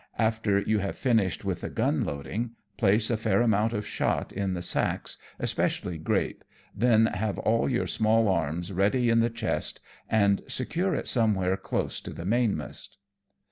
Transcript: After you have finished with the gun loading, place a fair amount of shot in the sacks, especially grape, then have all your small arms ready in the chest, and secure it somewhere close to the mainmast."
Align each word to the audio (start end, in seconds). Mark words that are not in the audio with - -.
After 0.17 0.57
you 0.57 0.79
have 0.79 0.97
finished 0.97 1.45
with 1.45 1.61
the 1.61 1.69
gun 1.69 2.03
loading, 2.03 2.55
place 2.75 3.11
a 3.11 3.17
fair 3.17 3.39
amount 3.43 3.71
of 3.71 3.85
shot 3.85 4.31
in 4.33 4.55
the 4.55 4.63
sacks, 4.63 5.19
especially 5.37 5.99
grape, 5.99 6.43
then 6.75 7.05
have 7.05 7.37
all 7.37 7.69
your 7.69 7.85
small 7.85 8.27
arms 8.27 8.73
ready 8.73 9.11
in 9.11 9.19
the 9.19 9.29
chest, 9.29 9.79
and 10.09 10.41
secure 10.47 10.95
it 10.95 11.07
somewhere 11.07 11.55
close 11.55 12.01
to 12.01 12.13
the 12.13 12.25
mainmast." 12.25 12.97